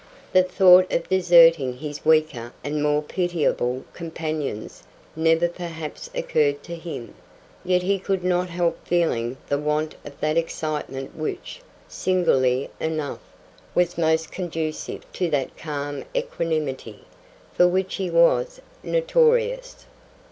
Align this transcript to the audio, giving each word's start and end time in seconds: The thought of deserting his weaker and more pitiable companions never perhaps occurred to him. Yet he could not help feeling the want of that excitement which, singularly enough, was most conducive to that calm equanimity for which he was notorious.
The 0.33 0.41
thought 0.41 0.91
of 0.91 1.07
deserting 1.09 1.77
his 1.77 2.03
weaker 2.03 2.53
and 2.63 2.81
more 2.81 3.03
pitiable 3.03 3.83
companions 3.93 4.81
never 5.15 5.47
perhaps 5.47 6.09
occurred 6.15 6.63
to 6.63 6.73
him. 6.75 7.13
Yet 7.63 7.83
he 7.83 7.99
could 7.99 8.23
not 8.23 8.49
help 8.49 8.83
feeling 8.83 9.37
the 9.47 9.59
want 9.59 9.93
of 10.03 10.19
that 10.19 10.37
excitement 10.37 11.15
which, 11.15 11.61
singularly 11.87 12.71
enough, 12.79 13.19
was 13.75 13.95
most 13.95 14.31
conducive 14.31 15.03
to 15.13 15.29
that 15.29 15.55
calm 15.55 16.03
equanimity 16.15 17.03
for 17.53 17.67
which 17.67 17.97
he 17.97 18.09
was 18.09 18.59
notorious. 18.81 19.85